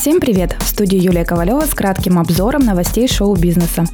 [0.00, 0.56] Всем привет!
[0.58, 3.84] В студии Юлия Ковалева с кратким обзором новостей шоу-бизнеса.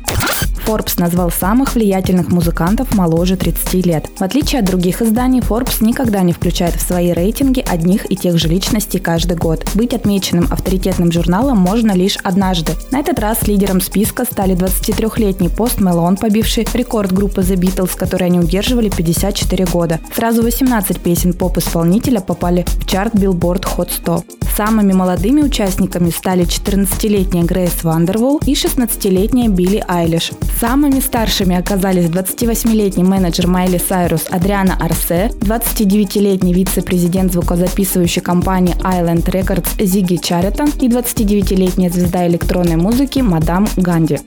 [0.64, 4.06] Forbes назвал самых влиятельных музыкантов моложе 30 лет.
[4.16, 8.38] В отличие от других изданий, Forbes никогда не включает в свои рейтинги одних и тех
[8.38, 9.69] же личностей каждый год.
[9.74, 12.74] Быть отмеченным авторитетным журналом можно лишь однажды.
[12.93, 18.29] На этот раз лидером списка стали 23-летний пост Мелон, побивший рекорд группы The Beatles, который
[18.29, 19.98] они удерживали 54 года.
[20.15, 24.24] Сразу 18 песен поп-исполнителя попали в чарт Billboard Hot 100.
[24.56, 30.30] Самыми молодыми участниками стали 14-летняя Грейс Вандервол и 16-летняя Билли Айлиш.
[30.59, 39.84] Самыми старшими оказались 28-летний менеджер Майли Сайрус Адриана Арсе, 29-летний вице-президент звукозаписывающей компании Island Records
[39.84, 44.21] Зиги Чаритон и 29-летняя звезда электронной музыки Мадам Ганди.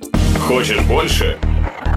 [0.47, 1.38] Хочешь больше?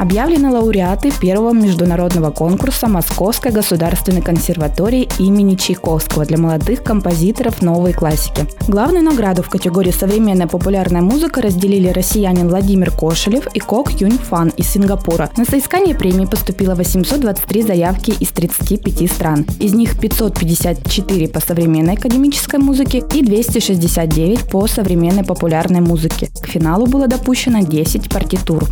[0.00, 8.46] Объявлены лауреаты первого международного конкурса Московской государственной консерватории имени Чайковского для молодых композиторов новой классики.
[8.66, 14.48] Главную награду в категории «Современная популярная музыка» разделили россиянин Владимир Кошелев и Кок Юнь Фан
[14.56, 15.28] из Сингапура.
[15.36, 19.44] На соискание премии поступило 823 заявки из 35 стран.
[19.58, 26.30] Из них 554 по современной академической музыке и 269 по современной популярной музыке.
[26.40, 28.66] К финалу было допущено 10 партитур.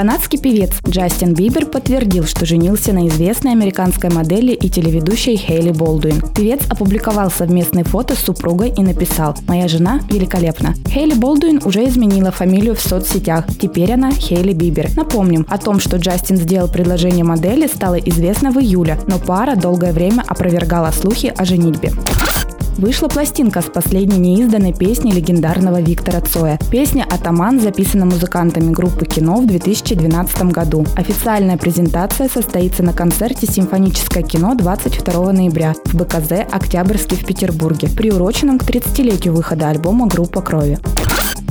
[0.00, 6.22] Канадский певец Джастин Бибер подтвердил, что женился на известной американской модели и телеведущей Хейли Болдуин.
[6.34, 10.74] Певец опубликовал совместные фото с супругой и написал «Моя жена великолепна».
[10.88, 13.44] Хейли Болдуин уже изменила фамилию в соцсетях.
[13.60, 14.88] Теперь она Хейли Бибер.
[14.96, 19.92] Напомним, о том, что Джастин сделал предложение модели, стало известно в июле, но пара долгое
[19.92, 21.92] время опровергала слухи о женитьбе.
[22.80, 26.58] Вышла пластинка с последней неизданной песней легендарного Виктора Цоя.
[26.70, 30.86] Песня «Атаман» записана музыкантами группы «Кино» в 2012 году.
[30.96, 38.58] Официальная презентация состоится на концерте «Симфоническое кино» 22 ноября в БКЗ «Октябрьский» в Петербурге, приуроченном
[38.58, 40.78] к 30-летию выхода альбома «Группа крови».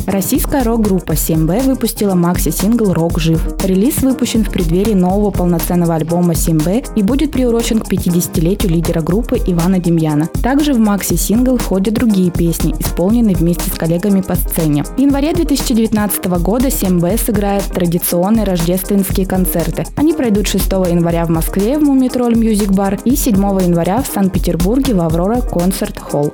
[0.09, 3.47] Российская рок-группа 7B выпустила макси-сингл «Рок жив».
[3.63, 9.37] Релиз выпущен в преддверии нового полноценного альбома 7B и будет приурочен к 50-летию лидера группы
[9.37, 10.25] Ивана Демьяна.
[10.41, 14.83] Также в макси-сингл входят другие песни, исполненные вместе с коллегами по сцене.
[14.83, 19.85] В январе 2019 года 7B сыграет традиционные рождественские концерты.
[19.95, 24.07] Они пройдут 6 января в Москве в Мумий Тролль Music Bar и 7 января в
[24.11, 26.33] Санкт-Петербурге в Аврора Concert Hall.